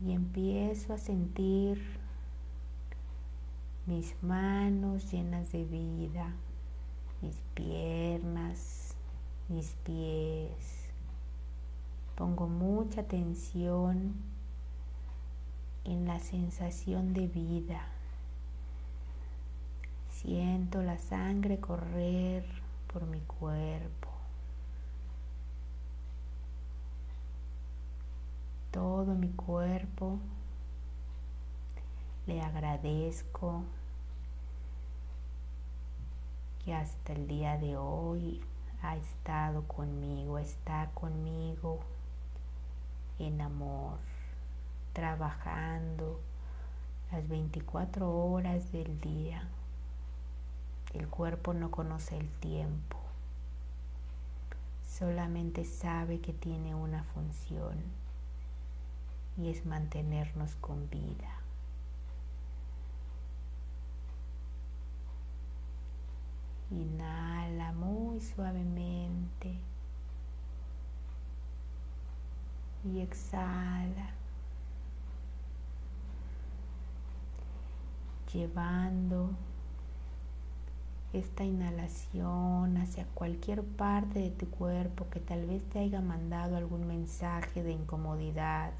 Y 0.04 0.10
empiezo 0.10 0.94
a 0.94 0.98
sentir 0.98 1.80
mis 3.86 4.20
manos 4.20 5.12
llenas 5.12 5.52
de 5.52 5.64
vida, 5.64 6.34
mis 7.20 7.36
piernas, 7.54 8.96
mis 9.48 9.76
pies. 9.84 10.88
Pongo 12.16 12.48
mucha 12.48 13.02
atención 13.02 14.31
en 15.84 16.06
la 16.06 16.18
sensación 16.20 17.12
de 17.12 17.26
vida. 17.26 17.86
Siento 20.10 20.82
la 20.82 20.98
sangre 20.98 21.58
correr 21.58 22.44
por 22.92 23.06
mi 23.06 23.20
cuerpo. 23.20 24.08
Todo 28.70 29.14
mi 29.14 29.30
cuerpo 29.30 30.18
le 32.26 32.40
agradezco 32.40 33.64
que 36.64 36.72
hasta 36.72 37.12
el 37.12 37.26
día 37.26 37.58
de 37.58 37.76
hoy 37.76 38.40
ha 38.82 38.96
estado 38.96 39.64
conmigo, 39.64 40.38
está 40.38 40.90
conmigo 40.94 41.80
en 43.18 43.40
amor 43.40 44.11
trabajando 44.92 46.20
las 47.10 47.28
24 47.28 48.10
horas 48.10 48.72
del 48.72 49.00
día. 49.00 49.48
El 50.94 51.08
cuerpo 51.08 51.54
no 51.54 51.70
conoce 51.70 52.18
el 52.18 52.28
tiempo, 52.28 52.98
solamente 54.86 55.64
sabe 55.64 56.20
que 56.20 56.34
tiene 56.34 56.74
una 56.74 57.02
función 57.02 57.78
y 59.38 59.48
es 59.50 59.64
mantenernos 59.64 60.56
con 60.56 60.90
vida. 60.90 61.38
Inhala 66.70 67.72
muy 67.72 68.20
suavemente 68.20 69.58
y 72.84 73.00
exhala. 73.00 74.21
Llevando 78.32 79.30
esta 81.12 81.44
inhalación 81.44 82.78
hacia 82.78 83.04
cualquier 83.14 83.62
parte 83.62 84.20
de 84.20 84.30
tu 84.30 84.48
cuerpo 84.48 85.08
que 85.10 85.20
tal 85.20 85.46
vez 85.46 85.62
te 85.68 85.80
haya 85.80 86.00
mandado 86.00 86.56
algún 86.56 86.86
mensaje 86.86 87.62
de 87.62 87.72
incomodidad 87.72 88.72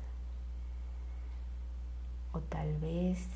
o 2.32 2.40
tal 2.40 2.74
vez 2.78 3.28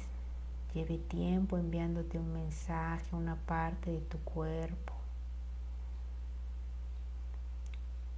lleve 0.73 0.97
tiempo 0.97 1.59
enviándote 1.59 2.19
un 2.19 2.33
mensaje 2.33 3.05
a 3.13 3.17
una 3.17 3.37
parte 3.37 3.91
de 3.91 4.01
tu 4.01 4.19
cuerpo. 4.19 4.95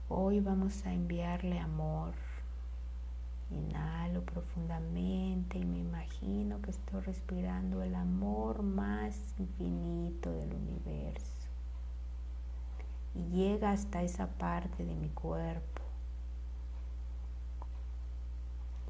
Hoy 0.09 0.41
vamos 0.41 0.87
a 0.87 0.93
enviarle 0.93 1.59
amor. 1.59 2.15
Inhalo 3.51 4.23
profundamente 4.25 5.59
y 5.59 5.65
me 5.65 5.79
imagino 5.79 6.61
que 6.61 6.71
estoy 6.71 7.01
respirando 7.01 7.83
el 7.83 7.95
amor 7.95 8.63
más 8.63 9.35
infinito 9.39 10.31
del 10.31 10.53
universo. 10.55 11.49
Y 13.15 13.23
llega 13.31 13.73
hasta 13.73 14.03
esa 14.03 14.27
parte 14.27 14.85
de 14.85 14.95
mi 14.95 15.09
cuerpo. 15.09 15.83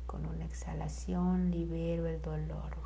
Con 0.07 0.27
una 0.27 0.45
exhalación 0.45 1.51
libero 1.53 2.07
el 2.07 2.21
dolor. 2.21 2.77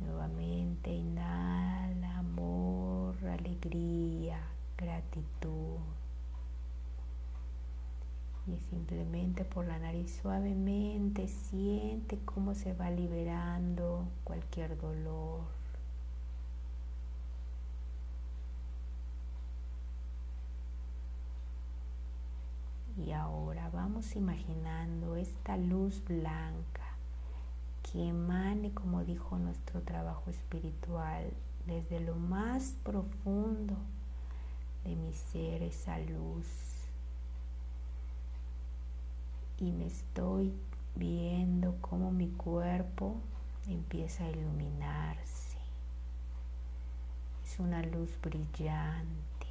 Nuevamente 0.00 0.90
inhala 0.90 2.18
amor, 2.18 3.16
alegría, 3.26 4.40
gratitud. 4.76 5.97
Y 8.48 8.56
simplemente 8.70 9.44
por 9.44 9.66
la 9.66 9.78
nariz 9.78 10.20
suavemente 10.22 11.28
siente 11.28 12.18
cómo 12.24 12.54
se 12.54 12.72
va 12.72 12.90
liberando 12.90 14.08
cualquier 14.24 14.80
dolor. 14.80 15.40
Y 22.96 23.12
ahora 23.12 23.68
vamos 23.70 24.16
imaginando 24.16 25.16
esta 25.16 25.58
luz 25.58 26.02
blanca 26.04 26.96
que 27.82 28.08
emane, 28.08 28.72
como 28.72 29.04
dijo 29.04 29.38
nuestro 29.38 29.82
trabajo 29.82 30.30
espiritual, 30.30 31.30
desde 31.66 32.00
lo 32.00 32.16
más 32.16 32.74
profundo 32.82 33.76
de 34.84 34.96
mi 34.96 35.12
ser 35.12 35.62
esa 35.62 35.98
luz. 35.98 36.77
Y 39.60 39.72
me 39.72 39.86
estoy 39.86 40.52
viendo 40.94 41.76
cómo 41.80 42.12
mi 42.12 42.28
cuerpo 42.28 43.16
empieza 43.66 44.24
a 44.24 44.30
iluminarse. 44.30 45.58
Es 47.44 47.58
una 47.58 47.82
luz 47.82 48.16
brillante. 48.22 49.48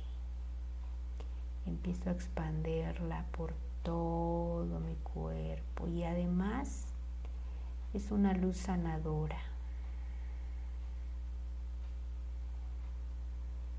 Empiezo 1.65 2.09
a 2.09 2.13
expanderla 2.13 3.25
por 3.31 3.53
todo 3.83 4.79
mi 4.79 4.95
cuerpo 4.95 5.87
y 5.87 6.03
además 6.03 6.85
es 7.93 8.11
una 8.11 8.33
luz 8.33 8.57
sanadora. 8.57 9.39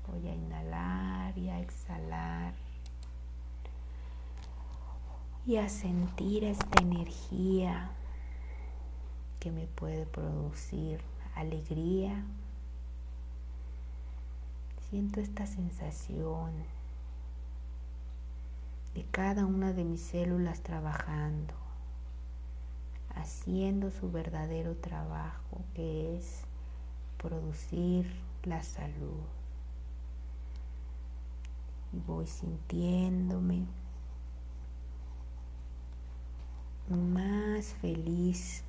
Voy 0.07 0.27
a 0.27 0.35
inhalar 0.35 1.37
y 1.37 1.49
a 1.49 1.59
exhalar 1.59 2.53
y 5.49 5.57
a 5.57 5.67
sentir 5.67 6.43
esta 6.43 6.79
energía 6.79 7.89
que 9.39 9.49
me 9.49 9.65
puede 9.65 10.05
producir 10.05 11.01
alegría. 11.33 12.23
Siento 14.91 15.19
esta 15.19 15.47
sensación 15.47 16.51
de 18.93 19.03
cada 19.05 19.47
una 19.47 19.73
de 19.73 19.85
mis 19.85 20.01
células 20.01 20.61
trabajando, 20.61 21.55
haciendo 23.15 23.89
su 23.89 24.11
verdadero 24.11 24.75
trabajo, 24.75 25.63
que 25.73 26.15
es 26.15 26.41
producir 27.17 28.05
la 28.43 28.61
salud 28.61 29.23
y 31.91 31.97
voy 32.05 32.27
sintiéndome 32.27 33.65
feliz 37.67 38.63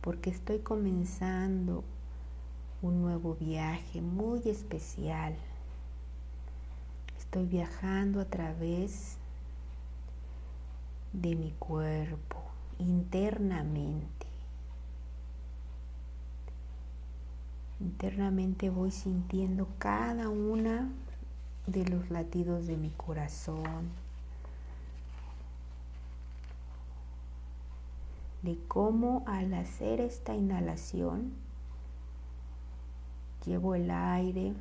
porque 0.00 0.30
estoy 0.30 0.58
comenzando 0.58 1.84
un 2.82 3.00
nuevo 3.00 3.36
viaje 3.36 4.02
muy 4.02 4.42
especial. 4.46 5.34
Estoy 7.18 7.46
viajando 7.46 8.20
a 8.20 8.26
través 8.26 9.16
de 11.14 11.34
mi 11.36 11.52
cuerpo 11.52 12.42
internamente. 12.78 14.26
Internamente 17.80 18.70
voy 18.70 18.90
sintiendo 18.90 19.68
cada 19.78 20.28
una 20.28 20.90
de 21.66 21.86
los 21.86 22.10
latidos 22.10 22.66
de 22.66 22.76
mi 22.76 22.90
corazón, 22.90 23.88
de 28.44 28.58
cómo 28.68 29.24
al 29.26 29.54
hacer 29.54 30.00
esta 30.00 30.34
inhalación 30.34 31.32
llevo 33.46 33.74
el 33.74 33.90
aire 33.90 34.52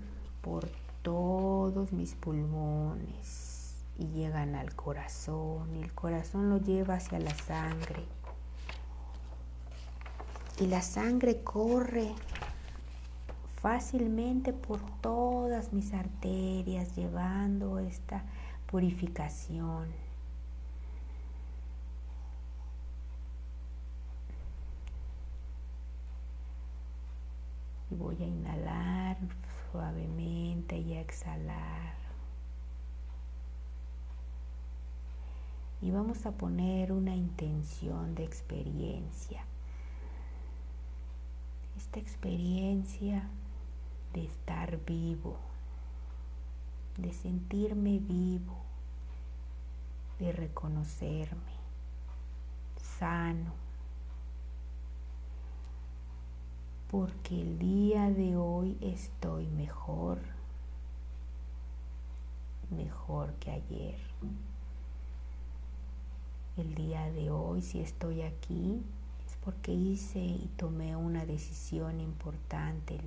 por 0.42 0.70
todos 1.02 1.92
mis 1.92 2.16
pulmones 2.16 3.76
y 4.00 4.08
llegan 4.08 4.56
al 4.56 4.74
corazón 4.74 5.76
y 5.76 5.82
el 5.82 5.94
corazón 5.94 6.50
lo 6.50 6.60
lleva 6.60 6.96
hacia 6.96 7.20
la 7.20 7.36
sangre 7.36 8.06
y 10.60 10.68
la 10.68 10.82
sangre 10.82 11.44
corre 11.44 12.14
fácilmente 13.62 14.54
por 14.54 14.80
todas 15.02 15.74
mis 15.74 15.94
arterias, 15.94 16.96
llevando 16.96 17.80
esta 17.80 18.24
purificación. 18.70 19.88
Voy 28.04 28.22
a 28.22 28.28
inhalar 28.28 29.18
suavemente 29.72 30.78
y 30.78 30.94
a 30.96 31.02
exhalar. 31.02 31.96
Y 35.82 35.92
vamos 35.92 36.26
a 36.26 36.32
poner 36.32 36.92
una 36.92 37.16
intención 37.16 38.14
de 38.14 38.26
experiencia. 38.26 39.46
Esta 41.78 42.00
experiencia 42.00 43.30
de 44.14 44.26
estar 44.26 44.84
vivo, 44.86 45.38
de 46.98 47.14
sentirme 47.14 48.00
vivo, 48.00 48.58
de 50.20 50.34
reconocerme 50.34 51.54
sano, 53.00 53.63
porque 56.94 57.42
el 57.42 57.58
día 57.58 58.12
de 58.12 58.36
hoy 58.36 58.78
estoy 58.80 59.48
mejor, 59.48 60.20
mejor 62.70 63.34
que 63.40 63.50
ayer. 63.50 63.98
El 66.56 66.76
día 66.76 67.12
de 67.12 67.32
hoy, 67.32 67.64
si 67.64 67.80
estoy 67.80 68.22
aquí, 68.22 68.80
es 69.26 69.36
porque 69.44 69.72
hice 69.72 70.20
y 70.20 70.52
tomé 70.56 70.96
una 70.96 71.26
decisión 71.26 72.00
importante 72.00 73.00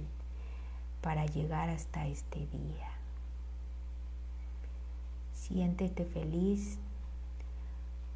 para 1.01 1.25
llegar 1.25 1.70
hasta 1.70 2.09
este 2.09 2.40
día. 2.40 2.90
Siéntete 5.33 6.05
feliz 6.05 6.81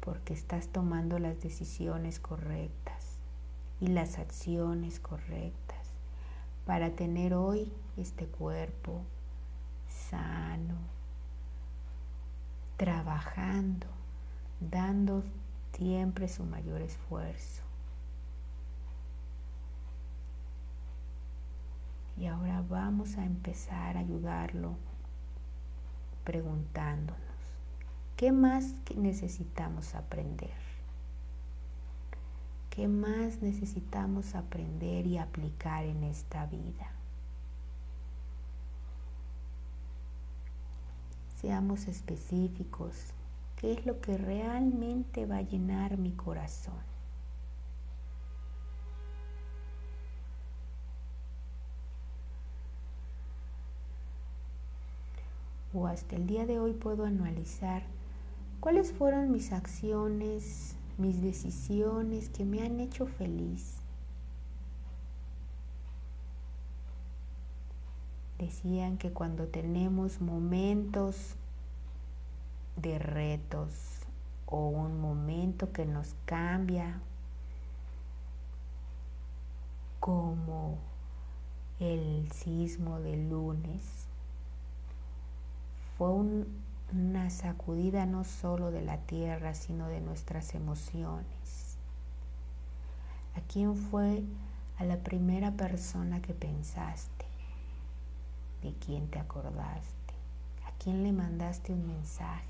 porque 0.01 0.33
estás 0.33 0.67
tomando 0.67 1.17
las 1.17 1.41
decisiones 1.41 2.19
correctas 2.19 3.10
y 3.81 3.87
las 3.87 4.19
acciones 4.19 4.99
correctas 4.99 5.87
para 6.65 6.91
tener 6.91 7.33
hoy 7.33 7.73
este 7.97 8.27
cuerpo 8.27 9.01
sano, 9.89 10.77
trabajando, 12.77 13.87
dando 14.59 15.23
siempre 15.73 16.27
su 16.27 16.43
mayor 16.43 16.81
esfuerzo. 16.81 17.63
Y 22.17 22.27
ahora 22.27 22.63
vamos 22.69 23.17
a 23.17 23.25
empezar 23.25 23.97
a 23.97 24.01
ayudarlo 24.01 24.75
preguntándonos, 26.23 27.17
¿qué 28.15 28.31
más 28.31 28.75
necesitamos 28.95 29.95
aprender? 29.95 30.70
¿Qué 32.71 32.87
más 32.87 33.41
necesitamos 33.41 34.33
aprender 34.33 35.05
y 35.05 35.17
aplicar 35.17 35.83
en 35.83 36.05
esta 36.05 36.45
vida? 36.45 36.89
Seamos 41.41 41.89
específicos. 41.89 42.95
¿Qué 43.57 43.73
es 43.73 43.85
lo 43.85 43.99
que 43.99 44.17
realmente 44.17 45.25
va 45.25 45.37
a 45.37 45.41
llenar 45.41 45.97
mi 45.97 46.11
corazón? 46.13 46.79
O 55.73 55.87
hasta 55.87 56.15
el 56.15 56.25
día 56.25 56.45
de 56.45 56.57
hoy 56.61 56.71
puedo 56.71 57.03
analizar 57.03 57.83
cuáles 58.61 58.93
fueron 58.93 59.29
mis 59.29 59.51
acciones, 59.51 60.77
mis 60.97 61.21
decisiones 61.21 62.29
que 62.29 62.45
me 62.45 62.63
han 62.63 62.79
hecho 62.79 63.05
feliz. 63.05 63.75
Decían 68.37 68.97
que 68.97 69.11
cuando 69.11 69.47
tenemos 69.47 70.19
momentos 70.19 71.35
de 72.75 72.97
retos 72.97 73.69
o 74.47 74.67
un 74.67 74.99
momento 74.99 75.71
que 75.71 75.85
nos 75.85 76.15
cambia, 76.25 76.99
como 79.99 80.79
el 81.79 82.31
sismo 82.31 82.99
del 82.99 83.29
lunes, 83.29 83.81
fue 85.97 86.09
una 86.93 87.29
sacudida 87.29 88.05
no 88.05 88.23
solo 88.23 88.71
de 88.71 88.81
la 88.81 88.97
tierra, 88.97 89.53
sino 89.53 89.87
de 89.87 90.01
nuestras 90.01 90.55
emociones. 90.55 91.77
¿A 93.35 93.41
quién 93.41 93.75
fue 93.75 94.23
a 94.77 94.83
la 94.83 94.97
primera 94.97 95.51
persona 95.51 96.21
que 96.21 96.33
pensaste? 96.33 97.21
de 98.61 98.73
quién 98.73 99.07
te 99.07 99.19
acordaste, 99.19 100.13
a 100.67 100.71
quién 100.83 101.03
le 101.03 101.11
mandaste 101.11 101.73
un 101.73 101.87
mensaje. 101.87 102.45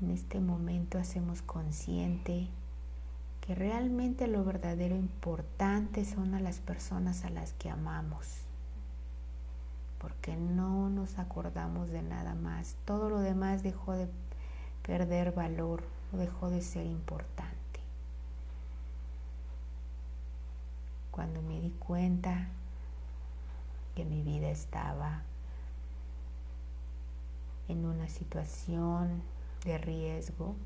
En 0.00 0.10
este 0.10 0.40
momento 0.40 0.98
hacemos 0.98 1.42
consciente 1.42 2.48
que 3.40 3.54
realmente 3.54 4.26
lo 4.26 4.44
verdadero 4.44 4.96
importante 4.96 6.04
son 6.04 6.34
a 6.34 6.40
las 6.40 6.58
personas 6.58 7.24
a 7.24 7.30
las 7.30 7.52
que 7.52 7.70
amamos, 7.70 8.26
porque 10.02 10.36
no 10.36 10.90
nos 10.90 11.18
acordamos 11.18 11.88
de 11.90 12.02
nada 12.02 12.34
más. 12.34 12.76
Todo 12.84 13.08
lo 13.08 13.20
demás 13.20 13.62
dejó 13.62 13.92
de 13.92 14.08
perder 14.82 15.32
valor, 15.32 15.84
dejó 16.12 16.50
de 16.50 16.60
ser 16.60 16.84
importante. 16.84 17.62
cuando 21.12 21.42
me 21.42 21.60
di 21.60 21.70
cuenta 21.70 22.48
que 23.94 24.04
mi 24.04 24.22
vida 24.22 24.48
estaba 24.48 25.22
en 27.68 27.84
una 27.84 28.08
situación 28.08 29.22
de 29.64 29.78
riesgo, 29.78 30.56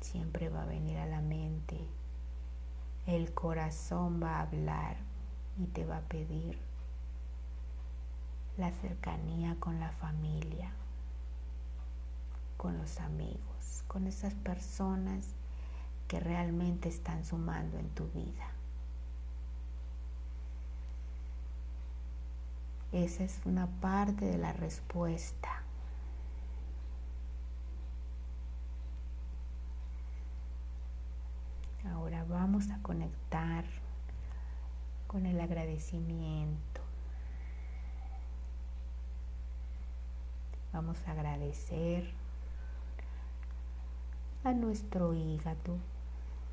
siempre 0.00 0.48
va 0.48 0.62
a 0.62 0.66
venir 0.66 0.96
a 0.96 1.06
la 1.06 1.20
mente, 1.20 1.76
el 3.06 3.34
corazón 3.34 4.22
va 4.22 4.36
a 4.36 4.42
hablar 4.42 4.96
y 5.58 5.66
te 5.66 5.84
va 5.84 5.98
a 5.98 6.02
pedir 6.02 6.56
la 8.56 8.70
cercanía 8.70 9.56
con 9.58 9.80
la 9.80 9.90
familia, 9.90 10.70
con 12.56 12.76
los 12.78 13.00
amigos, 13.00 13.84
con 13.88 14.06
esas 14.06 14.34
personas 14.34 15.28
que 16.08 16.20
realmente 16.20 16.88
están 16.88 17.24
sumando 17.24 17.78
en 17.78 17.88
tu 17.90 18.06
vida. 18.08 18.50
Esa 22.92 23.24
es 23.24 23.40
una 23.46 23.66
parte 23.66 24.26
de 24.26 24.36
la 24.36 24.52
respuesta. 24.52 25.62
Ahora 31.90 32.24
vamos 32.24 32.68
a 32.70 32.82
conectar 32.82 33.64
con 35.06 35.24
el 35.24 35.40
agradecimiento. 35.40 36.81
Vamos 40.72 40.96
a 41.06 41.12
agradecer 41.12 42.14
a 44.42 44.52
nuestro 44.52 45.12
hígado, 45.12 45.76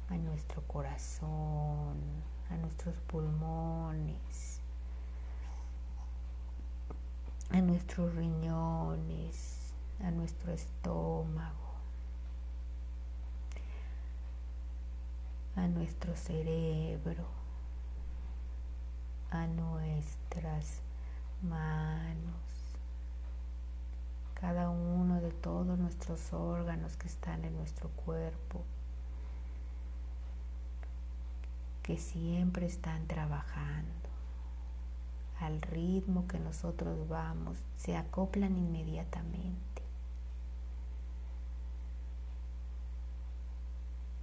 a 0.10 0.18
nuestro 0.18 0.62
corazón, 0.64 1.98
a 2.50 2.58
nuestros 2.58 2.98
pulmones, 3.00 4.60
a 7.50 7.62
nuestros 7.62 8.14
riñones, 8.14 9.74
a 10.04 10.12
nuestro 10.12 10.52
estómago, 10.52 11.76
a 15.56 15.66
nuestro 15.68 16.14
cerebro, 16.18 17.26
a 19.32 19.48
nuestras 19.48 20.82
manos, 21.42 22.49
cada 24.40 24.70
uno 24.70 25.20
de 25.20 25.32
todos 25.32 25.78
nuestros 25.78 26.32
órganos 26.32 26.96
que 26.96 27.08
están 27.08 27.44
en 27.44 27.58
nuestro 27.58 27.90
cuerpo, 27.90 28.64
que 31.84 31.98
siempre 31.98 32.66
están 32.66 33.06
trabajando 33.08 33.92
al 35.40 35.62
ritmo 35.62 36.28
que 36.28 36.40
nosotros 36.40 37.08
vamos, 37.10 37.58
se 37.78 37.98
acoplan 37.98 38.58
inmediatamente. 38.58 39.60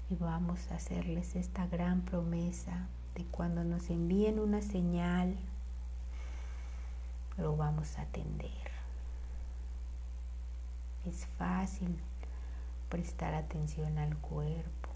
Y 0.08 0.14
vamos 0.14 0.70
a 0.70 0.76
hacerles 0.76 1.34
esta 1.34 1.66
gran 1.66 2.02
promesa 2.02 2.86
de 3.14 3.24
cuando 3.24 3.64
nos 3.64 3.90
envíen 3.90 4.38
una 4.38 4.62
señal, 4.62 5.36
lo 7.38 7.56
vamos 7.56 7.98
a 7.98 8.02
atender. 8.02 8.75
Es 11.06 11.26
fácil 11.38 11.96
prestar 12.88 13.34
atención 13.34 13.96
al 13.98 14.16
cuerpo. 14.16 14.90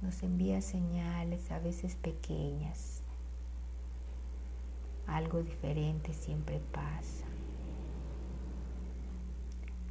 Nos 0.00 0.22
envía 0.22 0.62
señales 0.62 1.50
a 1.50 1.58
veces 1.58 1.96
pequeñas, 1.96 3.02
algo 5.06 5.42
diferente 5.42 6.14
siempre 6.14 6.60
pasa. 6.72 7.26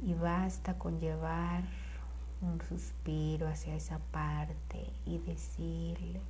Y 0.02 0.14
basta 0.14 0.76
con 0.76 0.98
llevar 0.98 1.62
un 2.40 2.60
suspiro 2.60 3.46
hacia 3.46 3.76
esa 3.76 4.00
parte 4.10 4.92
y 5.06 5.18
decirle, 5.18 6.20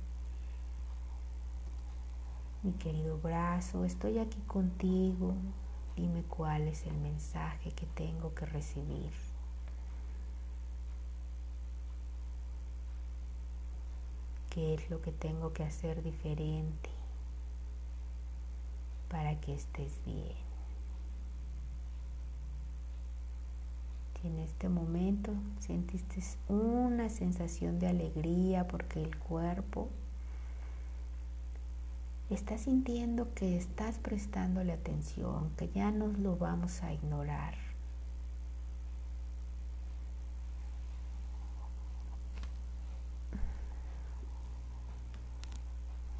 mi 2.61 2.73
querido 2.73 3.17
brazo, 3.17 3.83
estoy 3.85 4.19
aquí 4.19 4.39
contigo, 4.41 5.33
dime 5.95 6.23
cuál 6.23 6.67
es 6.67 6.85
el 6.85 6.97
mensaje 6.97 7.71
que 7.71 7.85
tengo 7.85 8.33
que 8.33 8.45
recibir. 8.45 9.11
¿Qué 14.49 14.75
es 14.75 14.89
lo 14.89 15.01
que 15.01 15.11
tengo 15.11 15.51
que 15.53 15.63
hacer 15.63 16.03
diferente? 16.03 16.93
para 19.13 19.39
que 19.39 19.53
estés 19.53 20.01
bien. 20.07 20.33
Si 24.19 24.27
en 24.27 24.39
este 24.39 24.67
momento 24.67 25.31
sentiste 25.59 26.19
una 26.47 27.09
sensación 27.09 27.77
de 27.77 27.87
alegría 27.87 28.67
porque 28.67 29.03
el 29.03 29.15
cuerpo 29.19 29.89
está 32.33 32.57
sintiendo 32.57 33.33
que 33.33 33.57
estás 33.57 33.99
prestándole 33.99 34.73
atención, 34.73 35.51
que 35.57 35.69
ya 35.69 35.91
no 35.91 36.07
lo 36.07 36.37
vamos 36.37 36.81
a 36.83 36.93
ignorar. 36.93 37.55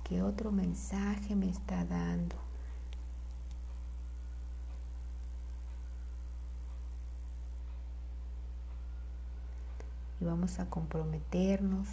¿Qué 0.03 0.21
otro 0.21 0.51
mensaje 0.51 1.35
me 1.35 1.49
está 1.49 1.85
dando? 1.85 2.35
vamos 10.23 10.59
a 10.59 10.65
comprometernos 10.69 11.87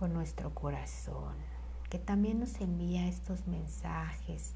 con 0.00 0.14
nuestro 0.14 0.54
corazón, 0.54 1.34
que 1.90 1.98
también 1.98 2.40
nos 2.40 2.58
envía 2.62 3.06
estos 3.06 3.46
mensajes 3.46 4.54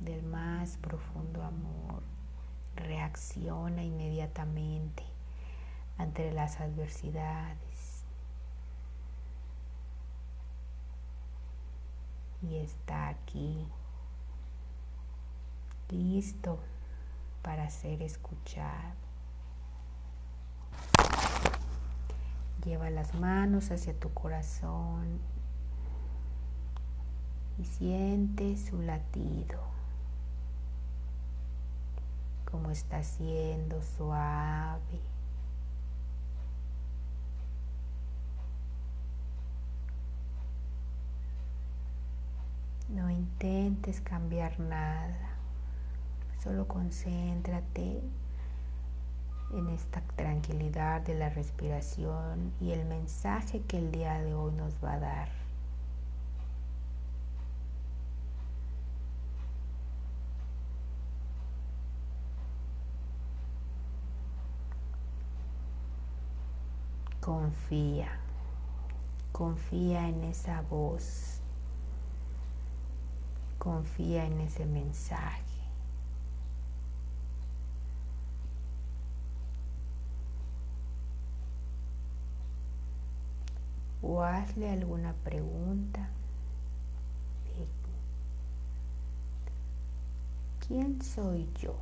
del 0.00 0.24
más 0.24 0.76
profundo 0.78 1.44
amor, 1.44 2.02
reacciona 2.74 3.84
inmediatamente 3.84 5.04
ante 5.98 6.32
las 6.32 6.60
adversidades 6.60 8.02
y 12.42 12.56
está 12.56 13.10
aquí 13.10 13.64
listo 15.90 16.58
para 17.42 17.70
ser 17.70 18.02
escuchado. 18.02 19.11
Lleva 22.64 22.90
las 22.90 23.14
manos 23.14 23.72
hacia 23.72 23.92
tu 23.92 24.14
corazón 24.14 25.18
y 27.58 27.64
siente 27.64 28.56
su 28.56 28.80
latido, 28.80 29.58
como 32.48 32.70
está 32.70 33.02
siendo 33.02 33.82
suave. 33.82 35.00
No 42.88 43.10
intentes 43.10 44.00
cambiar 44.00 44.60
nada. 44.60 45.30
Solo 46.42 46.68
concéntrate 46.68 48.02
en 49.52 49.68
esta 49.68 50.00
tranquilidad 50.16 51.02
de 51.02 51.14
la 51.14 51.28
respiración 51.28 52.52
y 52.60 52.72
el 52.72 52.84
mensaje 52.86 53.62
que 53.62 53.78
el 53.78 53.92
día 53.92 54.14
de 54.22 54.34
hoy 54.34 54.52
nos 54.52 54.74
va 54.82 54.94
a 54.94 54.98
dar. 54.98 55.28
Confía, 67.20 68.18
confía 69.30 70.08
en 70.08 70.24
esa 70.24 70.62
voz, 70.62 71.40
confía 73.58 74.26
en 74.26 74.40
ese 74.40 74.66
mensaje. 74.66 75.51
O 84.02 84.22
hazle 84.22 84.70
alguna 84.70 85.14
pregunta. 85.24 86.10
¿Quién 90.66 91.02
soy 91.02 91.48
yo? 91.60 91.74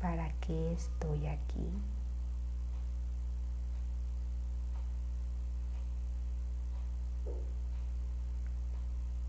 ¿Para 0.00 0.32
qué 0.40 0.72
estoy 0.72 1.26
aquí? 1.26 1.68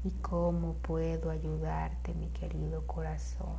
¿Y 0.03 0.11
cómo 0.21 0.73
puedo 0.75 1.29
ayudarte, 1.29 2.13
mi 2.13 2.27
querido 2.29 2.85
corazón? 2.87 3.57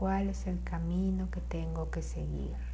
Cuál 0.00 0.30
es 0.30 0.46
el 0.46 0.62
camino 0.62 1.30
que 1.30 1.42
tengo 1.42 1.90
que 1.90 2.00
seguir. 2.00 2.69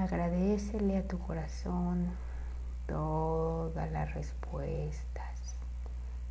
Agradecele 0.00 0.96
a 0.96 1.06
tu 1.06 1.18
corazón 1.18 2.06
todas 2.86 3.92
las 3.92 4.14
respuestas. 4.14 5.56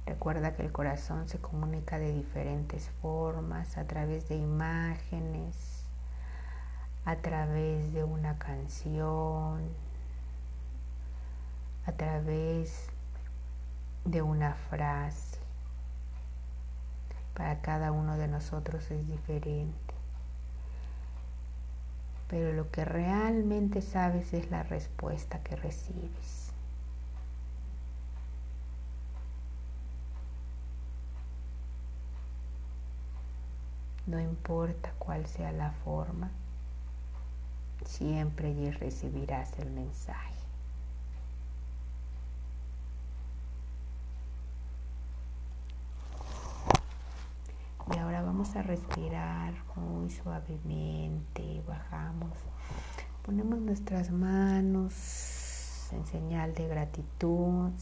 Recuerda 0.08 0.56
que 0.56 0.64
el 0.64 0.72
corazón 0.72 1.30
se 1.30 1.38
comunica 1.38 2.00
de 2.00 2.12
diferentes 2.12 2.90
formas, 3.00 3.78
a 3.78 3.86
través 3.86 4.28
de 4.28 4.38
imágenes, 4.38 5.86
a 7.06 7.18
través 7.18 7.94
de 7.94 8.04
una 8.04 8.40
canción, 8.40 9.62
a 11.86 11.92
través 11.92 12.88
de 14.04 14.24
una 14.24 14.56
frase. 14.56 15.38
Para 17.36 17.62
cada 17.62 17.92
uno 17.92 18.18
de 18.18 18.28
nosotros 18.28 18.90
es 18.90 19.08
diferente 19.08 19.99
pero 22.30 22.54
lo 22.54 22.70
que 22.70 22.86
realmente 22.86 23.82
sabes 23.82 24.34
es 24.34 24.52
la 24.52 24.62
respuesta 24.64 25.40
que 25.44 25.56
recibes. 25.56 26.54
No 34.06 34.20
importa 34.20 34.94
cuál 35.00 35.26
sea 35.26 35.52
la 35.52 35.72
forma, 35.72 36.32
siempre 37.86 38.72
recibirás 38.72 39.58
el 39.60 39.72
mensaje. 39.72 40.39
Vamos 48.40 48.56
a 48.56 48.62
respirar 48.62 49.54
muy 49.76 50.10
suavemente, 50.10 51.62
bajamos, 51.68 52.32
ponemos 53.22 53.60
nuestras 53.60 54.12
manos 54.12 54.94
en 55.92 56.06
señal 56.06 56.54
de 56.54 56.70
gratitud. 56.70 57.74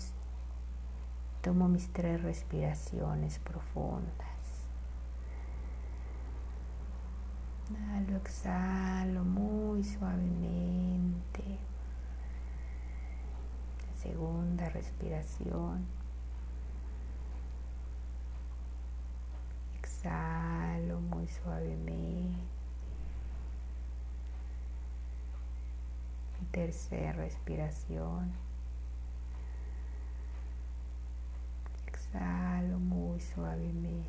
Tomo 1.43 1.67
mis 1.67 1.93
tres 1.93 2.23
respiraciones 2.23 3.37
profundas. 3.37 4.09
Lo 8.09 8.17
exhalo 8.17 9.23
muy 9.23 9.83
suavemente. 9.83 11.59
Segunda 14.01 14.69
respiración. 14.69 15.85
Exhalo 20.07 21.01
muy 21.01 21.27
suavemente. 21.27 22.57
tercera 26.51 27.11
respiración. 27.11 28.31
Exhalo 31.87 32.79
muy 32.79 33.19
suavemente. 33.19 34.07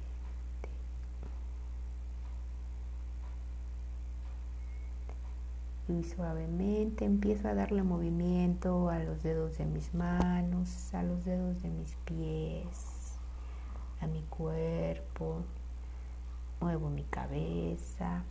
Y 5.88 6.04
suavemente 6.04 7.06
empiezo 7.06 7.48
a 7.48 7.54
darle 7.54 7.82
movimiento 7.82 8.88
a 8.88 8.98
los 8.98 9.22
dedos 9.22 9.58
de 9.58 9.64
mis 9.64 9.94
manos, 9.94 10.94
a 10.94 11.02
los 11.02 11.24
dedos 11.24 11.62
de 11.62 11.70
mis 11.70 11.96
pies, 12.04 13.18
a 14.00 14.06
mi 14.06 14.22
cuerpo. 14.22 15.44
Muevo 16.60 16.90
mi 16.90 17.04
cabeza, 17.04 18.24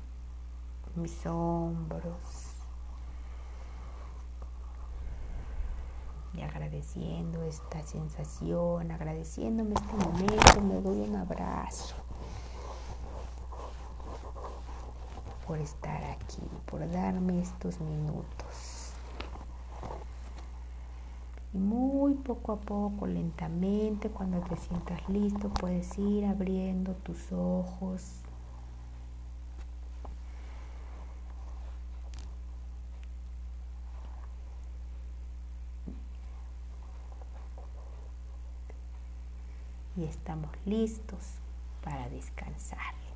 mis 0.96 1.26
hombros. 1.26 2.14
Y 6.34 6.42
agradeciendo 6.42 7.42
esta 7.44 7.82
sensación, 7.84 8.92
agradeciéndome 8.92 9.74
este 9.74 9.94
momento, 9.96 10.62
me 10.62 10.82
doy 10.82 11.10
un 11.10 11.16
abrazo 11.16 11.96
por 15.48 15.58
estar 15.60 16.04
aquí, 16.04 16.44
por 16.66 16.80
darme 16.92 17.42
estos 17.42 17.80
minutos. 17.80 18.77
Y 21.54 21.58
muy 21.58 22.14
poco 22.16 22.52
a 22.54 22.60
poco, 22.60 23.08
lentamente, 23.08 24.10
cuando 24.10 24.40
te 24.42 24.58
sientas 24.58 25.08
listo, 25.10 25.50
puedes 25.50 25.98
ir 25.98 26.26
abriendo 26.26 26.94
tus 26.94 27.32
ojos. 27.32 28.22
Y 39.96 40.04
estamos 40.04 40.52
listos 40.66 41.40
para 41.84 42.08
descansar. 42.10 43.07